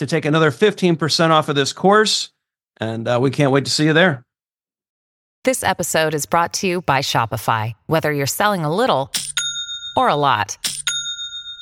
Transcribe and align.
to 0.00 0.06
take 0.06 0.24
another 0.24 0.50
15% 0.50 1.30
off 1.30 1.48
of 1.48 1.54
this 1.54 1.72
course. 1.72 2.30
And 2.78 3.06
uh, 3.06 3.18
we 3.20 3.30
can't 3.30 3.52
wait 3.52 3.66
to 3.66 3.70
see 3.70 3.84
you 3.84 3.92
there. 3.92 4.22
This 5.44 5.62
episode 5.62 6.14
is 6.14 6.26
brought 6.26 6.52
to 6.54 6.66
you 6.66 6.82
by 6.82 7.00
Shopify. 7.00 7.74
Whether 7.86 8.12
you're 8.12 8.26
selling 8.26 8.64
a 8.64 8.74
little 8.74 9.12
or 9.96 10.08
a 10.08 10.16
lot, 10.16 10.56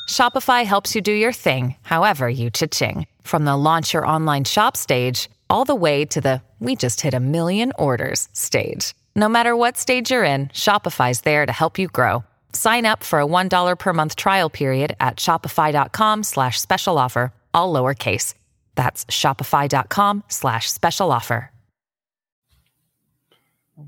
Shopify 0.08 0.64
helps 0.64 0.94
you 0.94 1.00
do 1.00 1.12
your 1.12 1.32
thing, 1.32 1.76
however 1.82 2.28
you 2.28 2.50
cha-ching. 2.50 3.06
From 3.22 3.44
the 3.44 3.56
launch 3.56 3.92
your 3.92 4.06
online 4.06 4.44
shop 4.44 4.76
stage, 4.76 5.28
all 5.50 5.64
the 5.64 5.74
way 5.74 6.04
to 6.06 6.20
the 6.20 6.42
we 6.60 6.76
just 6.76 7.00
hit 7.00 7.14
a 7.14 7.20
million 7.20 7.72
orders 7.78 8.28
stage. 8.32 8.94
No 9.14 9.28
matter 9.28 9.56
what 9.56 9.76
stage 9.76 10.10
you're 10.10 10.24
in, 10.24 10.46
Shopify's 10.48 11.22
there 11.22 11.46
to 11.46 11.52
help 11.52 11.78
you 11.78 11.88
grow. 11.88 12.24
Sign 12.52 12.86
up 12.86 13.02
for 13.02 13.20
a 13.20 13.26
$1 13.26 13.78
per 13.78 13.92
month 13.92 14.16
trial 14.16 14.50
period 14.50 14.96
at 15.00 15.16
shopify.com 15.16 16.22
slash 16.22 16.60
special 16.60 16.98
offer, 16.98 17.32
all 17.54 17.72
lowercase. 17.72 18.34
That's 18.74 19.04
shopify.com 19.06 20.24
slash 20.28 20.70
special 20.70 21.12
offer. 21.12 21.50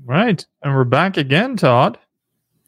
Right. 0.05 0.45
And 0.63 0.73
we're 0.73 0.85
back 0.85 1.17
again, 1.17 1.57
Todd. 1.57 1.97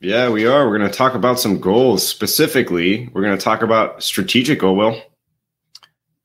Yeah, 0.02 0.30
we 0.30 0.46
are. 0.46 0.68
We're 0.68 0.78
going 0.78 0.92
to 0.92 0.98
talk 0.98 1.14
about 1.14 1.40
some 1.40 1.60
goals. 1.60 2.06
Specifically, 2.06 3.10
we're 3.14 3.22
going 3.22 3.38
to 3.38 3.44
talk 3.44 3.62
about 3.62 4.04
strategic 4.04 4.60
goal, 4.60 4.76
Will. 4.76 5.02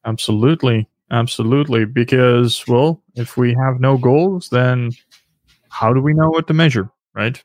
Absolutely. 0.04 0.88
Absolutely. 1.10 1.84
Because, 1.84 2.66
well, 2.66 3.00
if 3.14 3.36
we 3.36 3.54
have 3.54 3.78
no 3.78 3.96
goals, 3.96 4.48
then 4.48 4.90
how 5.68 5.92
do 5.92 6.00
we 6.00 6.12
know 6.12 6.28
what 6.28 6.48
to 6.48 6.54
measure, 6.54 6.90
right? 7.14 7.42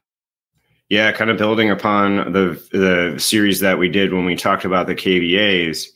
Yeah, 0.89 1.11
kind 1.11 1.29
of 1.29 1.37
building 1.37 1.69
upon 1.69 2.33
the 2.33 2.61
the 2.71 3.19
series 3.19 3.59
that 3.61 3.77
we 3.79 3.89
did 3.89 4.13
when 4.13 4.25
we 4.25 4.35
talked 4.35 4.65
about 4.65 4.87
the 4.87 4.95
KVAs. 4.95 5.87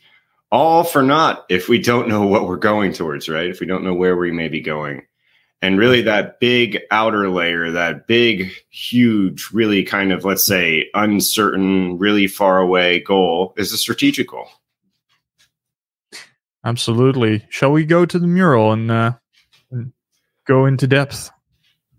All 0.49 0.83
for 0.83 1.03
naught 1.03 1.45
if 1.49 1.67
we 1.67 1.79
don't 1.79 2.07
know 2.07 2.25
what 2.25 2.47
we're 2.47 2.57
going 2.57 2.93
towards, 2.93 3.27
right? 3.27 3.49
If 3.49 3.59
we 3.59 3.67
don't 3.67 3.83
know 3.83 3.93
where 3.93 4.15
we 4.15 4.31
may 4.31 4.47
be 4.47 4.61
going. 4.61 5.03
And 5.61 5.79
really 5.79 6.03
that 6.03 6.39
big 6.39 6.79
outer 6.91 7.29
layer, 7.29 7.71
that 7.71 8.07
big, 8.07 8.51
huge, 8.69 9.49
really 9.51 9.83
kind 9.83 10.11
of, 10.11 10.23
let's 10.23 10.45
say, 10.45 10.89
uncertain, 10.93 11.97
really 11.97 12.27
far 12.27 12.59
away 12.59 12.99
goal 12.99 13.53
is 13.57 13.73
a 13.73 13.77
strategic 13.77 14.29
goal. 14.29 14.47
Absolutely. 16.63 17.45
Shall 17.49 17.71
we 17.71 17.85
go 17.85 18.05
to 18.05 18.19
the 18.19 18.27
mural 18.27 18.71
and 18.71 18.91
uh, 18.91 19.13
go 20.45 20.65
into 20.65 20.85
depth? 20.85 21.31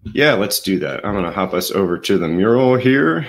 Yeah, 0.04 0.34
let's 0.34 0.60
do 0.60 0.78
that. 0.78 1.04
I'm 1.04 1.14
going 1.14 1.24
to 1.24 1.32
hop 1.32 1.52
us 1.52 1.70
over 1.70 1.98
to 1.98 2.18
the 2.18 2.28
mural 2.28 2.76
here. 2.76 3.26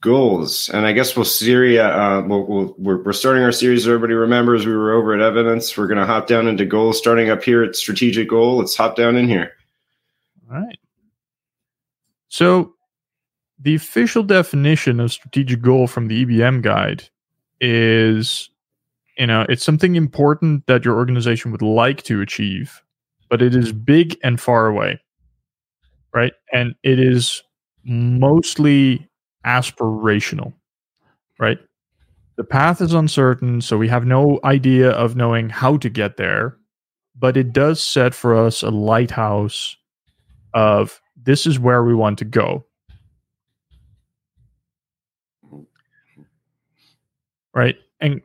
Goals, 0.00 0.70
and 0.70 0.86
I 0.86 0.92
guess 0.92 1.14
we'll 1.14 1.24
series. 1.24 1.78
Uh, 1.78 2.22
we'll, 2.26 2.46
we'll, 2.46 2.74
we're, 2.78 3.02
we're 3.02 3.12
starting 3.12 3.42
our 3.42 3.52
series. 3.52 3.86
Everybody 3.86 4.14
remembers 4.14 4.64
we 4.64 4.74
were 4.74 4.92
over 4.92 5.14
at 5.14 5.20
evidence. 5.20 5.76
We're 5.76 5.86
going 5.86 5.98
to 5.98 6.06
hop 6.06 6.26
down 6.26 6.46
into 6.46 6.64
goals, 6.64 6.96
starting 6.96 7.28
up 7.28 7.42
here 7.42 7.62
at 7.62 7.76
strategic 7.76 8.28
goal. 8.28 8.58
Let's 8.58 8.74
hop 8.74 8.96
down 8.96 9.16
in 9.16 9.28
here. 9.28 9.52
All 10.50 10.58
right. 10.58 10.78
So, 12.28 12.74
the 13.58 13.74
official 13.74 14.22
definition 14.22 15.00
of 15.00 15.12
strategic 15.12 15.60
goal 15.60 15.86
from 15.86 16.08
the 16.08 16.24
EBM 16.24 16.62
guide 16.62 17.08
is, 17.60 18.48
you 19.18 19.26
know, 19.26 19.44
it's 19.48 19.64
something 19.64 19.96
important 19.96 20.66
that 20.66 20.84
your 20.84 20.96
organization 20.96 21.52
would 21.52 21.62
like 21.62 22.02
to 22.04 22.22
achieve 22.22 22.82
but 23.30 23.40
it 23.40 23.54
is 23.54 23.72
big 23.72 24.18
and 24.22 24.38
far 24.38 24.66
away, 24.66 25.00
right? 26.12 26.34
And 26.52 26.74
it 26.82 26.98
is 26.98 27.42
mostly 27.84 29.08
aspirational, 29.44 30.52
right? 31.38 31.58
The 32.36 32.44
path 32.44 32.80
is 32.80 32.94
uncertain, 32.94 33.60
so 33.60 33.76
we 33.76 33.88
have 33.88 34.06
no 34.06 34.40
idea 34.44 34.90
of 34.90 35.16
knowing 35.16 35.50
how 35.50 35.76
to 35.78 35.90
get 35.90 36.16
there, 36.16 36.56
but 37.14 37.36
it 37.36 37.52
does 37.52 37.82
set 37.82 38.14
for 38.14 38.34
us 38.34 38.62
a 38.62 38.70
lighthouse 38.70 39.76
of 40.54 41.00
this 41.16 41.46
is 41.46 41.58
where 41.58 41.84
we 41.84 41.94
want 41.94 42.18
to 42.18 42.24
go. 42.24 42.64
Right? 47.52 47.76
And 48.00 48.22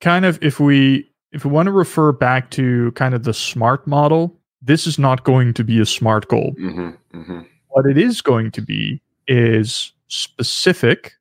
kind 0.00 0.24
of 0.24 0.38
if 0.42 0.60
we 0.60 1.10
if 1.32 1.44
we 1.44 1.50
want 1.50 1.66
to 1.66 1.72
refer 1.72 2.12
back 2.12 2.50
to 2.52 2.92
kind 2.92 3.14
of 3.14 3.24
the 3.24 3.34
smart 3.34 3.86
model, 3.86 4.38
this 4.62 4.86
is 4.86 4.98
not 4.98 5.24
going 5.24 5.52
to 5.54 5.64
be 5.64 5.80
a 5.80 5.86
smart 5.86 6.28
goal. 6.28 6.54
Mm-hmm, 6.58 7.18
mm-hmm. 7.18 7.40
What 7.68 7.86
it 7.86 7.98
is 7.98 8.22
going 8.22 8.50
to 8.52 8.60
be 8.60 9.02
is 9.26 9.92
specific 10.08 11.12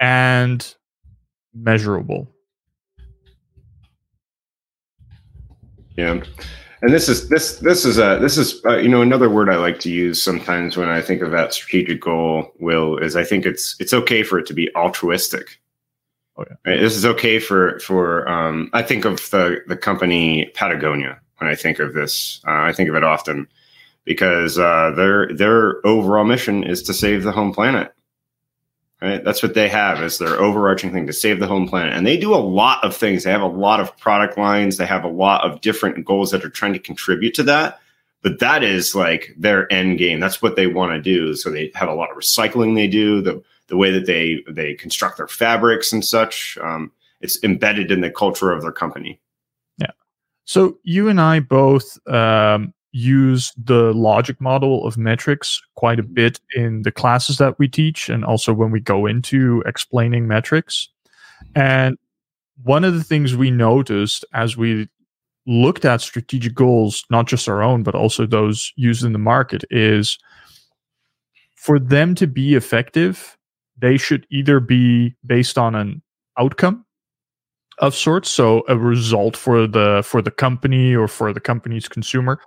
and 0.00 0.74
measurable. 1.54 2.28
Yeah. 5.96 6.20
And 6.82 6.94
this 6.94 7.08
is 7.10 7.28
this 7.28 7.58
this 7.58 7.84
is 7.84 7.98
a 7.98 8.18
this 8.20 8.38
is 8.38 8.64
uh, 8.64 8.78
you 8.78 8.88
know 8.88 9.02
another 9.02 9.28
word 9.28 9.50
I 9.50 9.56
like 9.56 9.80
to 9.80 9.90
use 9.90 10.22
sometimes 10.22 10.78
when 10.78 10.88
I 10.88 11.02
think 11.02 11.20
of 11.20 11.30
that 11.32 11.52
strategic 11.52 12.00
goal. 12.00 12.52
Will 12.58 12.96
is 12.96 13.16
I 13.16 13.24
think 13.24 13.44
it's 13.44 13.76
it's 13.78 13.92
okay 13.92 14.22
for 14.22 14.38
it 14.38 14.46
to 14.46 14.54
be 14.54 14.74
altruistic. 14.74 15.60
Oh, 16.38 16.44
yeah. 16.48 16.56
Right? 16.64 16.80
This 16.80 16.96
is 16.96 17.04
okay 17.04 17.38
for 17.38 17.78
for 17.80 18.26
um, 18.26 18.70
I 18.72 18.82
think 18.82 19.04
of 19.04 19.28
the 19.28 19.60
the 19.66 19.76
company 19.76 20.50
Patagonia 20.54 21.20
when 21.36 21.50
I 21.50 21.54
think 21.54 21.80
of 21.80 21.92
this. 21.92 22.40
Uh, 22.46 22.62
I 22.62 22.72
think 22.72 22.88
of 22.88 22.94
it 22.94 23.04
often 23.04 23.46
because 24.04 24.58
uh, 24.58 24.92
their 24.96 25.32
their 25.34 25.84
overall 25.86 26.24
mission 26.24 26.64
is 26.64 26.82
to 26.84 26.94
save 26.94 27.22
the 27.22 27.32
home 27.32 27.52
planet. 27.52 27.92
Right, 29.02 29.24
that's 29.24 29.42
what 29.42 29.54
they 29.54 29.68
have 29.68 30.02
is 30.02 30.18
their 30.18 30.38
overarching 30.38 30.92
thing 30.92 31.06
to 31.06 31.12
save 31.14 31.40
the 31.40 31.46
home 31.46 31.66
planet, 31.66 31.94
and 31.94 32.06
they 32.06 32.18
do 32.18 32.34
a 32.34 32.36
lot 32.36 32.84
of 32.84 32.94
things. 32.94 33.24
They 33.24 33.30
have 33.30 33.40
a 33.40 33.46
lot 33.46 33.80
of 33.80 33.96
product 33.96 34.36
lines. 34.36 34.76
They 34.76 34.84
have 34.84 35.04
a 35.04 35.08
lot 35.08 35.42
of 35.42 35.62
different 35.62 36.04
goals 36.04 36.30
that 36.32 36.44
are 36.44 36.50
trying 36.50 36.74
to 36.74 36.78
contribute 36.78 37.32
to 37.34 37.42
that. 37.44 37.80
But 38.22 38.40
that 38.40 38.62
is 38.62 38.94
like 38.94 39.34
their 39.38 39.72
end 39.72 39.96
game. 39.96 40.20
That's 40.20 40.42
what 40.42 40.56
they 40.56 40.66
want 40.66 40.92
to 40.92 41.00
do. 41.00 41.34
So 41.34 41.50
they 41.50 41.72
have 41.74 41.88
a 41.88 41.94
lot 41.94 42.10
of 42.10 42.16
recycling. 42.18 42.74
They 42.74 42.88
do 42.88 43.22
the 43.22 43.42
the 43.68 43.76
way 43.76 43.90
that 43.92 44.04
they 44.04 44.44
they 44.46 44.74
construct 44.74 45.16
their 45.16 45.28
fabrics 45.28 45.92
and 45.92 46.04
such. 46.04 46.58
Um, 46.60 46.92
it's 47.22 47.42
embedded 47.42 47.90
in 47.90 48.02
the 48.02 48.10
culture 48.10 48.50
of 48.50 48.60
their 48.62 48.72
company. 48.72 49.20
Yeah. 49.78 49.92
So 50.44 50.78
you 50.82 51.08
and 51.08 51.20
I 51.20 51.40
both 51.40 51.98
um, 52.06 52.74
use 52.92 53.52
the 53.56 53.92
logic 53.92 54.40
model 54.40 54.86
of 54.86 54.96
metrics 54.96 55.60
quite 55.76 55.98
a 55.98 56.04
bit 56.04 56.40
in 56.54 56.82
the 56.82 56.92
classes 56.92 57.38
that 57.38 57.58
we 57.58 57.68
teach, 57.68 58.08
and 58.08 58.24
also 58.24 58.52
when 58.52 58.70
we 58.70 58.80
go 58.80 59.06
into 59.06 59.62
explaining 59.66 60.26
metrics. 60.26 60.88
And 61.54 61.96
one 62.62 62.84
of 62.84 62.94
the 62.94 63.04
things 63.04 63.36
we 63.36 63.50
noticed 63.50 64.24
as 64.34 64.56
we 64.56 64.88
looked 65.46 65.84
at 65.84 66.00
strategic 66.00 66.54
goals, 66.54 67.04
not 67.10 67.26
just 67.26 67.48
our 67.48 67.62
own, 67.62 67.82
but 67.82 67.94
also 67.94 68.26
those 68.26 68.72
used 68.76 69.04
in 69.04 69.12
the 69.12 69.18
market, 69.18 69.64
is 69.70 70.18
for 71.56 71.78
them 71.78 72.14
to 72.16 72.26
be 72.26 72.54
effective, 72.54 73.36
they 73.78 73.96
should 73.96 74.26
either 74.30 74.60
be 74.60 75.14
based 75.24 75.58
on 75.58 75.74
an 75.74 76.02
outcome 76.38 76.84
of 77.80 77.94
sorts, 77.94 78.30
so 78.30 78.62
a 78.68 78.76
result 78.76 79.36
for 79.36 79.66
the 79.66 80.02
for 80.04 80.22
the 80.22 80.30
company 80.30 80.94
or 80.94 81.08
for 81.08 81.32
the 81.32 81.40
company's 81.40 81.88
consumer, 81.88 82.40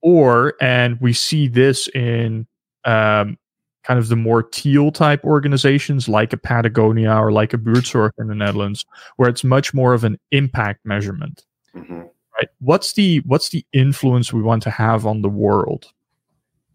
or 0.00 0.54
and 0.60 0.98
we 1.00 1.12
see 1.12 1.48
this 1.48 1.88
in 1.88 2.46
um, 2.84 3.38
kind 3.84 3.98
of 3.98 4.08
the 4.08 4.16
more 4.16 4.42
teal 4.42 4.90
type 4.90 5.24
organizations 5.24 6.08
like 6.08 6.32
a 6.32 6.36
Patagonia 6.36 7.14
or 7.14 7.30
like 7.30 7.52
a 7.52 7.58
Buurtzorg 7.58 8.10
in 8.18 8.28
the 8.28 8.34
Netherlands, 8.34 8.84
where 9.16 9.28
it's 9.28 9.44
much 9.44 9.72
more 9.74 9.92
of 9.94 10.04
an 10.04 10.18
impact 10.30 10.84
measurement. 10.84 11.44
Mm-hmm. 11.74 12.00
Right? 12.00 12.48
What's 12.60 12.94
the 12.94 13.18
what's 13.26 13.50
the 13.50 13.64
influence 13.72 14.32
we 14.32 14.42
want 14.42 14.62
to 14.64 14.70
have 14.70 15.06
on 15.06 15.22
the 15.22 15.28
world? 15.28 15.92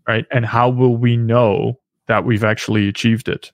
Right? 0.08 0.26
And 0.32 0.46
how 0.46 0.70
will 0.70 0.96
we 0.96 1.18
know 1.18 1.80
that 2.08 2.24
we've 2.24 2.44
actually 2.44 2.88
achieved 2.88 3.28
it? 3.28 3.52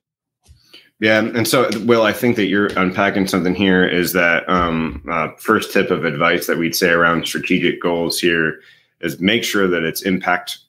Yeah, 1.02 1.18
and 1.18 1.48
so 1.48 1.68
Will, 1.80 2.04
I 2.04 2.14
think 2.14 2.36
that 2.36 2.46
you're 2.46 2.68
unpacking 2.78 3.28
something 3.28 3.56
here. 3.56 3.84
Is 3.84 4.14
that 4.14 4.48
um, 4.48 5.04
uh, 5.12 5.30
first 5.40 5.74
tip 5.74 5.90
of 5.90 6.06
advice 6.06 6.46
that 6.46 6.60
we'd 6.60 6.76
say 6.76 6.92
around 6.92 7.26
strategic 7.26 7.82
goals 7.82 8.20
here 8.20 8.60
is 9.02 9.20
make 9.20 9.44
sure 9.44 9.68
that 9.68 9.82
it's 9.82 10.04
impact 10.04 10.60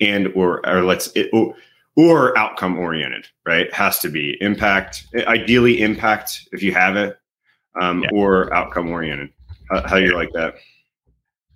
and 0.00 0.28
or 0.28 0.66
or 0.66 0.84
let's 0.84 1.08
it, 1.08 1.28
or, 1.34 1.54
or 1.96 2.36
outcome 2.38 2.78
oriented, 2.78 3.26
right? 3.44 3.70
Has 3.74 3.98
to 3.98 4.08
be 4.08 4.38
impact, 4.40 5.06
ideally 5.26 5.82
impact 5.82 6.48
if 6.50 6.62
you 6.62 6.72
have 6.72 6.96
it, 6.96 7.18
um, 7.78 8.04
yeah. 8.04 8.08
or 8.14 8.52
outcome 8.54 8.88
oriented. 8.88 9.28
How, 9.70 9.86
how 9.86 9.96
you 9.96 10.14
like 10.14 10.30
that? 10.32 10.54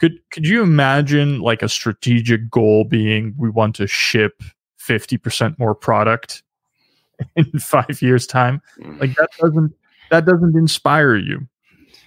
Could 0.01 0.21
could 0.31 0.47
you 0.47 0.63
imagine 0.63 1.41
like 1.41 1.63
a 1.63 1.69
strategic 1.69 2.51
goal 2.51 2.85
being 2.85 3.35
we 3.39 3.49
want 3.49 3.75
to 3.77 3.87
ship 3.87 4.43
fifty 4.77 5.17
percent 5.17 5.59
more 5.59 5.75
product 5.75 6.43
in 7.37 7.59
five 7.59 8.01
years 8.03 8.27
time? 8.27 8.61
Mm. 8.81 9.01
Like 9.01 9.15
that 9.17 9.31
doesn't 9.41 9.75
that 10.11 10.25
doesn't 10.25 10.57
inspire 10.57 11.17
you, 11.17 11.47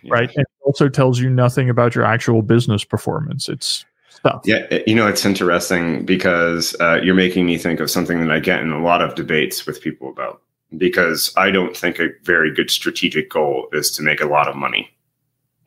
yeah. 0.01 0.13
right? 0.13 0.29
And 0.35 0.41
it 0.41 0.65
also 0.65 0.89
tells 0.89 1.19
you 1.19 1.29
nothing 1.29 1.69
about 1.69 1.95
your 1.95 2.03
actual 2.03 2.41
business 2.41 2.83
performance. 2.83 3.47
It's 3.47 3.85
stuff. 4.21 4.41
Yeah, 4.45 4.79
you 4.85 4.95
know, 4.95 5.07
it's 5.07 5.25
interesting 5.25 6.05
because 6.05 6.75
uh, 6.79 6.99
you're 7.01 7.15
making 7.15 7.45
me 7.45 7.57
think 7.57 7.79
of 7.79 7.89
something 7.89 8.19
that 8.21 8.31
I 8.31 8.39
get 8.39 8.61
in 8.61 8.71
a 8.71 8.81
lot 8.81 9.01
of 9.01 9.15
debates 9.15 9.65
with 9.65 9.81
people 9.81 10.09
about. 10.09 10.41
Because 10.77 11.33
I 11.35 11.51
don't 11.51 11.75
think 11.75 11.99
a 11.99 12.09
very 12.23 12.53
good 12.53 12.71
strategic 12.71 13.29
goal 13.29 13.67
is 13.73 13.91
to 13.91 14.01
make 14.01 14.21
a 14.21 14.25
lot 14.25 14.47
of 14.47 14.55
money. 14.55 14.89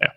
Yeah, 0.01 0.13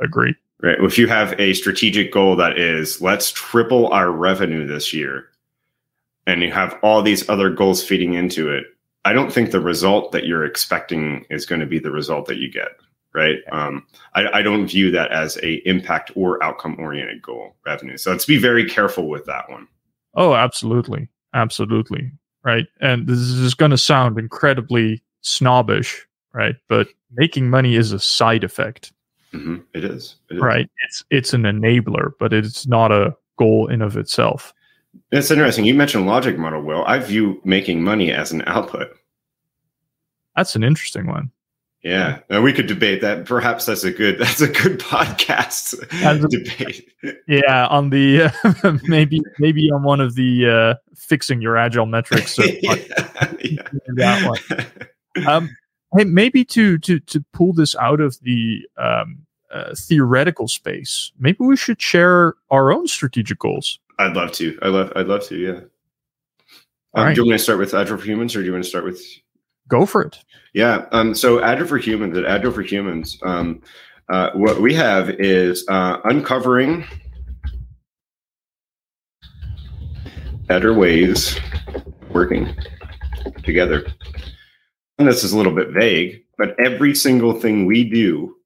agree. 0.00 0.34
Right. 0.62 0.78
If 0.80 0.96
you 0.98 1.08
have 1.08 1.38
a 1.38 1.52
strategic 1.52 2.10
goal 2.10 2.36
that 2.36 2.58
is 2.58 3.02
let's 3.02 3.32
triple 3.32 3.88
our 3.88 4.10
revenue 4.10 4.66
this 4.66 4.94
year, 4.94 5.26
and 6.30 6.42
you 6.42 6.52
have 6.52 6.78
all 6.82 7.02
these 7.02 7.28
other 7.28 7.50
goals 7.50 7.82
feeding 7.82 8.14
into 8.14 8.50
it, 8.50 8.64
I 9.04 9.12
don't 9.12 9.32
think 9.32 9.50
the 9.50 9.60
result 9.60 10.12
that 10.12 10.26
you're 10.26 10.44
expecting 10.44 11.24
is 11.30 11.46
going 11.46 11.60
to 11.60 11.66
be 11.66 11.78
the 11.78 11.90
result 11.90 12.26
that 12.26 12.38
you 12.38 12.50
get 12.50 12.68
right? 13.14 13.38
Um, 13.52 13.86
I, 14.14 14.38
I, 14.38 14.42
don't 14.42 14.66
view 14.66 14.90
that 14.92 15.10
as 15.10 15.36
a 15.38 15.54
impact 15.68 16.12
or 16.14 16.42
outcome 16.42 16.76
oriented 16.78 17.22
goal 17.22 17.56
revenue. 17.66 17.96
So 17.96 18.10
let's 18.10 18.24
be 18.24 18.38
very 18.38 18.68
careful 18.68 19.08
with 19.08 19.24
that 19.26 19.50
one. 19.50 19.66
Oh, 20.14 20.34
absolutely, 20.34 21.08
absolutely, 21.34 22.10
right. 22.44 22.66
And 22.80 23.06
this 23.06 23.18
is 23.18 23.54
going 23.54 23.70
to 23.70 23.78
sound 23.78 24.18
incredibly 24.18 25.02
snobbish, 25.22 26.06
right? 26.32 26.56
But 26.68 26.88
making 27.12 27.50
money 27.50 27.76
is 27.76 27.92
a 27.92 28.00
side 28.00 28.44
effect. 28.44 28.92
Mm-hmm. 29.32 29.58
It, 29.74 29.84
is. 29.84 30.16
it 30.30 30.34
is, 30.34 30.42
right? 30.42 30.68
It's 30.84 31.04
it's 31.10 31.32
an 31.32 31.42
enabler, 31.42 32.12
but 32.18 32.32
it's 32.32 32.66
not 32.66 32.90
a 32.90 33.14
goal 33.38 33.68
in 33.68 33.82
of 33.82 33.96
itself. 33.96 34.52
It's 35.12 35.30
interesting. 35.30 35.64
You 35.64 35.74
mentioned 35.74 36.06
logic 36.06 36.38
model, 36.38 36.62
Will. 36.62 36.84
I 36.84 36.98
view 36.98 37.40
making 37.44 37.82
money 37.82 38.12
as 38.12 38.32
an 38.32 38.42
output. 38.46 38.88
That's 40.36 40.54
an 40.54 40.62
interesting 40.62 41.06
one. 41.06 41.30
Yeah, 41.82 42.18
and 42.28 42.44
we 42.44 42.52
could 42.52 42.66
debate 42.66 43.00
that. 43.00 43.24
Perhaps 43.24 43.66
that's 43.66 43.84
a 43.84 43.90
good 43.90 44.18
that's 44.20 44.40
a 44.40 44.48
good 44.48 44.80
podcast 44.80 45.74
a, 46.04 46.28
debate. 46.28 46.90
Yeah, 47.26 47.66
on 47.68 47.90
the 47.90 48.30
uh, 48.44 48.78
maybe 48.84 49.20
maybe 49.38 49.70
on 49.70 49.82
one 49.82 50.00
of 50.00 50.14
the 50.14 50.48
uh, 50.48 50.74
fixing 50.94 51.40
your 51.40 51.56
agile 51.56 51.86
metrics. 51.86 52.38
Yeah, 52.38 52.76
yeah. 53.40 53.62
That 53.96 54.38
one. 55.16 55.26
Um, 55.26 55.56
hey, 55.96 56.04
maybe 56.04 56.44
to 56.46 56.78
to 56.78 57.00
to 57.00 57.24
pull 57.32 57.54
this 57.54 57.74
out 57.76 58.00
of 58.00 58.18
the 58.20 58.60
um, 58.76 59.26
uh, 59.52 59.74
theoretical 59.74 60.48
space, 60.48 61.12
maybe 61.18 61.38
we 61.40 61.56
should 61.56 61.80
share 61.80 62.34
our 62.50 62.72
own 62.72 62.86
strategic 62.86 63.38
goals. 63.38 63.78
I'd 63.98 64.14
love 64.16 64.32
to. 64.32 64.58
I 64.62 64.68
love. 64.68 64.92
I'd 64.96 65.06
love 65.06 65.24
to. 65.28 65.36
Yeah. 65.36 65.60
Um, 66.94 67.06
right. 67.06 67.14
Do 67.14 67.22
you 67.22 67.28
want 67.28 67.38
to 67.38 67.42
start 67.42 67.58
with 67.58 67.74
Agile 67.74 67.98
for 67.98 68.04
Humans, 68.04 68.34
or 68.34 68.40
do 68.40 68.46
you 68.46 68.52
want 68.52 68.64
to 68.64 68.68
start 68.68 68.84
with 68.84 69.00
go 69.70 69.86
for 69.86 70.02
it. 70.02 70.18
Yeah. 70.52 70.86
Um, 70.92 71.14
so 71.14 71.42
Agile 71.42 71.66
for 71.66 71.78
Humans 71.78 72.18
at 72.18 72.26
Agile 72.26 72.52
for 72.52 72.62
Humans, 72.62 73.18
um, 73.22 73.62
uh, 74.10 74.30
what 74.34 74.60
we 74.60 74.74
have 74.74 75.08
is 75.08 75.64
uh, 75.68 75.98
uncovering 76.04 76.84
better 80.46 80.74
ways 80.74 81.38
working 82.10 82.54
together. 83.44 83.86
And 84.98 85.06
this 85.06 85.24
is 85.24 85.32
a 85.32 85.36
little 85.36 85.54
bit 85.54 85.70
vague, 85.70 86.24
but 86.36 86.58
every 86.58 86.94
single 86.94 87.32
thing 87.32 87.64
we 87.64 87.88
do 87.88 88.36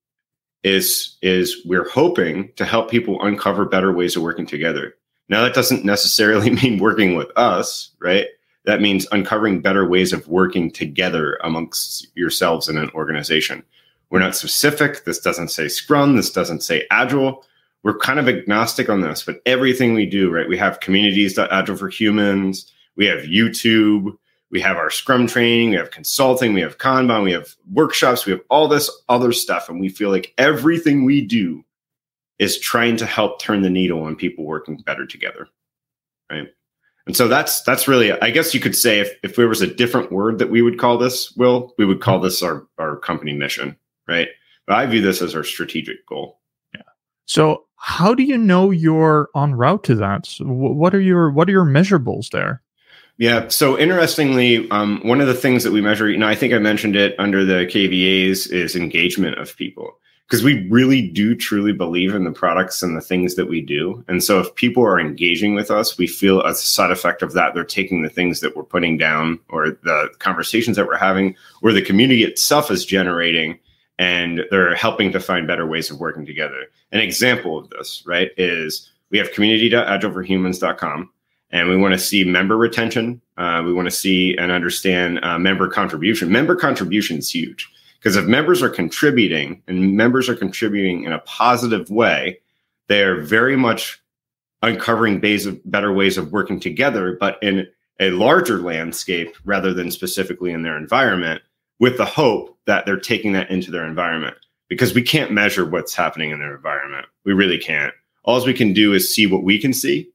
is 0.65 1.17
is 1.23 1.65
we're 1.65 1.89
hoping 1.89 2.51
to 2.57 2.65
help 2.65 2.91
people 2.91 3.23
uncover 3.23 3.65
better 3.65 3.93
ways 3.93 4.17
of 4.17 4.23
working 4.23 4.47
together. 4.47 4.95
Now 5.29 5.43
that 5.43 5.55
doesn't 5.55 5.85
necessarily 5.85 6.51
mean 6.63 6.79
working 6.79 7.15
with 7.15 7.31
us, 7.37 7.91
right? 8.01 8.27
that 8.65 8.81
means 8.81 9.07
uncovering 9.13 9.61
better 9.61 9.87
ways 9.87 10.13
of 10.13 10.27
working 10.27 10.71
together 10.71 11.39
amongst 11.45 12.09
yourselves 12.15 12.69
in 12.69 12.77
an 12.79 12.91
organization. 12.91 13.63
We're 14.11 14.21
not 14.21 14.37
specific. 14.37 15.05
This 15.05 15.19
doesn't 15.19 15.49
say 15.49 15.69
Scrum. 15.69 16.17
This 16.17 16.31
doesn't 16.31 16.63
say 16.63 16.87
Agile. 16.91 17.45
We're 17.83 17.99
kind 17.99 18.19
of 18.19 18.29
agnostic 18.29 18.89
on 18.89 19.03
this, 19.03 19.23
but 19.23 19.43
everything 19.45 19.93
we 19.93 20.07
do, 20.07 20.31
right? 20.31 20.49
We 20.49 20.57
have 20.57 20.81
communities.agile 20.81 21.77
for 21.77 21.89
humans. 21.89 22.73
We 22.97 23.07
have 23.07 23.21
YouTube. 23.25 24.17
We 24.55 24.61
have 24.61 24.77
our 24.77 24.89
Scrum 24.89 25.27
training. 25.27 25.71
We 25.71 25.77
have 25.77 25.91
consulting. 25.91 26.55
We 26.55 26.61
have 26.61 26.79
Kanban. 26.79 27.25
We 27.25 27.33
have 27.33 27.57
workshops. 27.73 28.25
We 28.25 28.31
have 28.31 28.41
all 28.49 28.69
this 28.69 28.89
other 29.09 29.33
stuff. 29.33 29.69
And 29.69 29.81
we 29.81 29.89
feel 29.89 30.11
like 30.11 30.33
everything 30.39 31.05
we 31.05 31.27
do 31.27 31.65
is 32.39 32.61
trying 32.61 32.97
to 32.99 33.05
help 33.05 33.41
turn 33.41 33.63
the 33.63 33.69
needle 33.69 34.05
on 34.05 34.15
people 34.15 34.45
working 34.45 34.77
better 34.77 35.07
together, 35.07 35.49
right? 36.31 36.47
And 37.07 37.17
so 37.17 37.27
that's 37.27 37.63
that's 37.63 37.89
really 37.89 38.13
I 38.13 38.31
guess 38.31 38.55
you 38.55 38.61
could 38.61 38.77
say 38.77 39.01
if, 39.01 39.11
if 39.25 39.35
there 39.35 39.49
was 39.49 39.61
a 39.61 39.67
different 39.67 40.13
word 40.13 40.39
that 40.39 40.51
we 40.51 40.63
would 40.63 40.79
call 40.79 40.99
this, 40.99 41.33
Will, 41.33 41.75
we 41.77 41.85
would 41.85 42.01
call 42.01 42.21
this 42.21 42.41
our, 42.41 42.65
our 42.79 42.97
company 42.97 43.33
mission, 43.33 43.77
right? 44.07 44.29
But 44.69 44.77
I 44.77 44.87
view 44.87 45.03
this 45.03 45.21
as 45.21 45.35
our 45.35 45.43
strategic 45.43 46.07
goal. 46.07 46.39
Yeah. 46.77 46.83
So 47.27 47.65
how 47.75 48.15
do 48.15 48.23
you 48.23 48.39
know 48.39 48.71
you're 48.71 49.31
on 49.35 49.57
route 49.57 49.83
to 49.85 49.97
that? 49.97 50.29
What 50.39 50.95
are 50.95 51.01
your 51.01 51.33
what 51.33 51.49
are 51.49 51.53
your 51.53 51.67
measurables 51.67 52.31
there? 52.31 52.63
Yeah. 53.17 53.49
So 53.49 53.79
interestingly, 53.79 54.69
um, 54.71 55.01
one 55.05 55.21
of 55.21 55.29
the 55.29 55.35
things 55.35 55.63
that 55.63 55.73
we 55.73 55.81
measure, 55.81 56.11
you 56.11 56.19
know, 56.19 56.27
I 56.27 56.35
think 56.35 56.53
I 56.53 56.59
mentioned 56.59 56.97
it 56.97 57.15
under 57.19 57.45
the 57.45 57.67
KVAs 57.67 58.51
is 58.51 58.75
engagement 58.75 59.39
of 59.39 59.57
people 59.57 59.99
because 60.27 60.43
we 60.43 60.69
really 60.69 61.07
do 61.07 61.37
truly 61.37 61.73
believe 61.73 62.15
in 62.15 62.25
the 62.25 62.33
products 62.33 62.83
and 62.83 62.97
the 62.97 63.01
things 63.01 63.35
that 63.37 63.49
we 63.49 63.61
do. 63.61 64.03
And 64.09 64.25
so 64.25 64.41
if 64.41 64.55
people 64.55 64.83
are 64.83 64.99
engaging 64.99 65.55
with 65.55 65.71
us, 65.71 65.97
we 65.99 66.07
feel 66.07 66.43
as 66.43 66.59
a 66.59 66.67
side 66.67 66.91
effect 66.91 67.23
of 67.23 67.35
that, 67.35 67.55
they're 67.55 67.63
taking 67.63 68.03
the 68.03 68.09
things 68.09 68.41
that 68.41 68.57
we're 68.57 68.65
putting 68.65 68.97
down 68.97 69.39
or 69.49 69.71
the 69.83 70.09
conversations 70.19 70.77
that 70.77 70.87
we're 70.87 70.97
having 70.97 71.37
or 71.63 71.73
the 71.73 71.83
community 71.83 72.25
itself 72.25 72.71
is 72.71 72.85
generating 72.85 73.59
and 73.99 74.45
they're 74.51 74.75
helping 74.75 75.13
to 75.13 75.21
find 75.21 75.47
better 75.47 75.67
ways 75.67 75.91
of 75.91 76.01
working 76.01 76.27
together. 76.27 76.65
An 76.91 77.01
example 77.01 77.59
of 77.59 77.71
this, 77.71 78.03
right, 78.07 78.33
is 78.37 78.91
we 79.11 79.19
have 79.19 79.31
community.agileforhumans.com 79.33 81.11
and 81.55 81.69
we 81.69 81.77
want 81.77 81.95
to 81.95 81.99
see 81.99 82.25
member 82.25 82.57
retention. 82.57 83.23
Uh, 83.39 83.63
we 83.65 83.73
want 83.73 83.87
to 83.87 83.95
see 83.95 84.37
and 84.37 84.51
understand 84.51 85.21
uh, 85.23 85.39
member 85.39 85.69
contribution. 85.69 86.31
Member 86.31 86.57
contribution 86.57 87.17
is 87.17 87.33
huge 87.33 87.71
because 87.99 88.17
if 88.17 88.27
members 88.27 88.61
are 88.61 88.69
contributing 88.69 89.63
and 89.69 89.97
members 89.97 90.29
are 90.29 90.35
contributing 90.35 91.05
in 91.05 91.13
a 91.13 91.21
positive 91.21 91.89
way, 91.89 92.41
they 92.89 93.03
are 93.05 93.21
very 93.21 93.57
much 93.57 94.03
uncovering 94.63 95.17
of 95.47 95.71
better 95.71 95.93
ways 95.93 96.19
of 96.19 96.33
working 96.33 96.59
together, 96.59 97.17
but 97.21 97.39
in 97.41 97.67
a 98.01 98.11
larger 98.11 98.59
landscape 98.59 99.37
rather 99.45 99.73
than 99.73 99.91
specifically 99.91 100.51
in 100.51 100.63
their 100.63 100.77
environment, 100.77 101.41
with 101.79 101.97
the 101.99 102.05
hope 102.05 102.59
that 102.67 102.85
they're 102.85 102.99
taking 102.99 103.33
that 103.33 103.51
into 103.51 103.71
their 103.71 103.87
environment. 103.87 104.37
Because 104.69 104.95
we 104.95 105.03
can't 105.03 105.31
measure 105.31 105.65
what's 105.65 105.95
happening 105.95 106.31
in 106.31 106.41
their 106.41 106.57
environment. 106.57 107.07
We 107.25 107.33
really 107.33 107.59
can't. 107.59 107.93
All 108.25 108.45
we 108.45 108.55
can 108.55 108.73
do 108.73 108.93
is 108.93 109.15
see 109.15 109.27
what 109.27 109.45
we 109.45 109.61
can 109.61 109.75
see, 109.75 110.09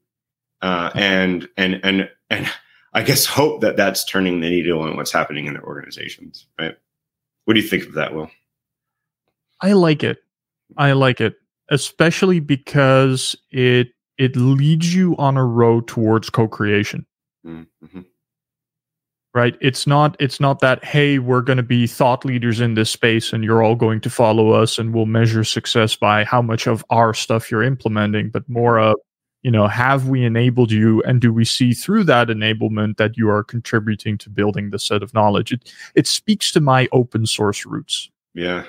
uh, 0.62 0.90
and 0.94 1.48
and 1.56 1.80
and 1.82 2.10
and 2.28 2.50
I 2.92 3.02
guess 3.02 3.26
hope 3.26 3.60
that 3.62 3.76
that's 3.76 4.04
turning 4.04 4.40
the 4.40 4.50
needle 4.50 4.82
on 4.82 4.96
what's 4.96 5.12
happening 5.12 5.46
in 5.46 5.54
their 5.54 5.64
organizations, 5.64 6.46
right? 6.58 6.76
What 7.44 7.54
do 7.54 7.60
you 7.60 7.66
think 7.68 7.86
of 7.86 7.94
that, 7.94 8.14
Will? 8.14 8.30
I 9.60 9.72
like 9.72 10.02
it. 10.04 10.18
I 10.76 10.92
like 10.92 11.20
it. 11.20 11.34
especially 11.70 12.40
because 12.40 13.36
it 13.50 13.88
it 14.18 14.36
leads 14.36 14.94
you 14.94 15.16
on 15.16 15.36
a 15.36 15.44
road 15.44 15.88
towards 15.88 16.28
co-creation. 16.28 17.06
Mm-hmm. 17.46 18.00
Right? 19.32 19.56
It's 19.60 19.86
not 19.86 20.16
it's 20.18 20.40
not 20.40 20.58
that 20.60 20.84
hey, 20.84 21.18
we're 21.20 21.40
going 21.40 21.56
to 21.56 21.62
be 21.62 21.86
thought 21.86 22.24
leaders 22.24 22.60
in 22.60 22.74
this 22.74 22.90
space 22.90 23.32
and 23.32 23.44
you're 23.44 23.62
all 23.62 23.76
going 23.76 24.00
to 24.02 24.10
follow 24.10 24.50
us 24.50 24.78
and 24.78 24.92
we'll 24.92 25.06
measure 25.06 25.44
success 25.44 25.94
by 25.94 26.24
how 26.24 26.42
much 26.42 26.66
of 26.66 26.84
our 26.90 27.14
stuff 27.14 27.50
you're 27.50 27.62
implementing, 27.62 28.28
but 28.30 28.48
more 28.48 28.78
of 28.78 28.96
you 29.42 29.50
know, 29.50 29.66
have 29.66 30.08
we 30.08 30.24
enabled 30.24 30.70
you 30.70 31.02
and 31.02 31.20
do 31.20 31.32
we 31.32 31.44
see 31.44 31.72
through 31.72 32.04
that 32.04 32.28
enablement 32.28 32.96
that 32.98 33.16
you 33.16 33.28
are 33.30 33.42
contributing 33.42 34.18
to 34.18 34.30
building 34.30 34.70
the 34.70 34.78
set 34.78 35.02
of 35.02 35.14
knowledge? 35.14 35.52
It 35.52 35.72
it 35.94 36.06
speaks 36.06 36.52
to 36.52 36.60
my 36.60 36.88
open 36.92 37.26
source 37.26 37.64
roots. 37.64 38.10
Yeah. 38.34 38.64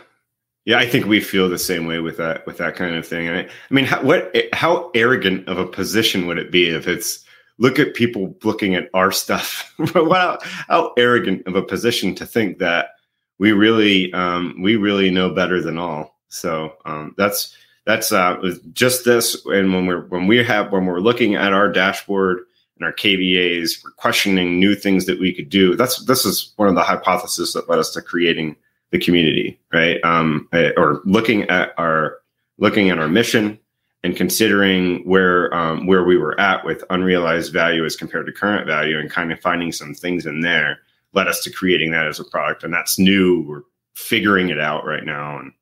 Yeah, 0.64 0.78
I 0.78 0.86
think 0.86 1.08
we 1.08 1.20
feel 1.20 1.50
the 1.50 1.58
same 1.58 1.88
way 1.88 2.00
with 2.00 2.18
that 2.18 2.46
with 2.46 2.58
that 2.58 2.76
kind 2.76 2.96
of 2.96 3.06
thing. 3.06 3.30
I, 3.30 3.42
I 3.42 3.50
mean, 3.72 3.86
how, 3.86 4.04
what 4.04 4.36
how 4.54 4.92
arrogant 4.94 5.48
of 5.48 5.58
a 5.58 5.66
position 5.66 6.28
would 6.28 6.38
it 6.38 6.52
be 6.52 6.70
if 6.70 6.88
it's 6.88 7.26
look 7.58 7.80
at 7.80 7.96
people 7.96 8.36
looking 8.44 8.76
at 8.76 8.90
our 8.94 9.12
stuff? 9.12 9.74
how, 9.94 10.38
how 10.68 10.94
arrogant 10.98 11.48
of 11.48 11.56
a 11.56 11.64
position 11.64 12.14
to 12.16 12.28
think 12.28 12.60
that 12.60 12.92
we 13.40 13.54
really 13.54 14.14
um, 14.14 14.56
we 14.62 14.76
really 14.76 15.10
know 15.10 15.34
better 15.34 15.62
than 15.62 15.80
all. 15.80 16.20
So 16.30 16.74
um, 16.86 17.16
that's 17.18 17.56
that's 17.86 18.12
uh, 18.12 18.38
just 18.74 19.06
this. 19.06 19.44
And 19.46 19.74
when 19.74 19.86
we're 19.86 20.06
when 20.08 20.28
we 20.28 20.44
have 20.44 20.72
when 20.72 20.86
we're 20.86 21.00
looking 21.00 21.36
at 21.36 21.54
our 21.54 21.72
dashboard 21.72 22.40
and 22.78 22.86
our 22.86 22.94
KVAs, 22.94 23.84
we're 23.84 23.92
questioning 23.92 24.60
new 24.60 24.76
things 24.76 25.06
that 25.06 25.20
we 25.20 25.34
could 25.34 25.50
do. 25.50 25.76
That's 25.76 26.04
this 26.06 26.26
is 26.26 26.54
one 26.58 26.68
of 26.68 26.76
the 26.76 26.84
hypotheses 26.84 27.54
that 27.54 27.70
led 27.70 27.80
us 27.80 27.92
to 27.94 28.02
creating 28.02 28.56
the 28.92 29.00
community, 29.00 29.60
right? 29.74 30.00
Um, 30.04 30.48
eh, 30.54 30.72
or 30.78 31.02
looking 31.06 31.44
at 31.50 31.74
our 31.78 32.18
looking 32.58 32.90
at 32.90 33.00
our 33.00 33.08
mission 33.08 33.58
and 34.04 34.16
considering 34.16 35.00
where 35.08 35.54
um, 35.54 35.88
where 35.88 36.04
we 36.04 36.18
were 36.18 36.40
at 36.40 36.66
with 36.66 36.84
unrealized 36.90 37.54
value 37.54 37.86
as 37.86 37.96
compared 37.96 38.26
to 38.28 38.32
current 38.32 38.68
value, 38.68 39.00
and 39.00 39.10
kind 39.10 39.32
of 39.32 39.40
finding 39.40 39.72
some 39.72 39.94
things 39.94 40.26
in 40.26 40.42
there 40.42 40.80
led 41.14 41.28
us 41.28 41.44
to 41.44 41.52
creating 41.52 41.92
that 41.92 42.08
as 42.08 42.20
a 42.20 42.24
product, 42.26 42.64
and 42.64 42.74
that's 42.74 43.00
new. 43.00 43.44
We're 43.48 43.64
figuring 43.96 44.50
it 44.50 44.60
out 44.60 44.86
right 44.86 45.04
now, 45.04 45.40
and 45.40 45.54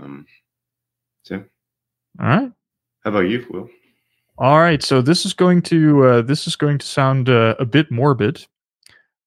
um, 0.00 0.26
so. 1.22 1.44
All 2.20 2.26
right. 2.26 2.52
How 3.04 3.10
about 3.10 3.20
you, 3.20 3.46
Will? 3.50 3.68
All 4.38 4.58
right. 4.58 4.82
So 4.82 5.02
this 5.02 5.24
is 5.24 5.32
going 5.32 5.62
to 5.62 6.04
uh, 6.04 6.22
this 6.22 6.46
is 6.46 6.56
going 6.56 6.78
to 6.78 6.86
sound 6.86 7.28
uh, 7.28 7.54
a 7.58 7.64
bit 7.64 7.90
morbid, 7.90 8.46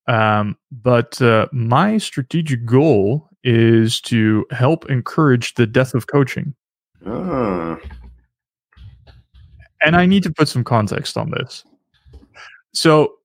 um, 0.07 0.57
but 0.71 1.21
uh, 1.21 1.48
my 1.51 1.98
strategic 1.98 2.65
goal 2.65 3.29
is 3.43 4.00
to 4.01 4.45
help 4.51 4.89
encourage 4.89 5.55
the 5.55 5.67
death 5.67 5.93
of 5.93 6.07
coaching. 6.07 6.53
Ah. 7.05 7.77
And 9.83 9.95
I 9.95 10.05
need 10.05 10.24
to 10.24 10.31
put 10.31 10.48
some 10.48 10.63
context 10.63 11.17
on 11.17 11.31
this. 11.31 11.63
So 12.74 13.15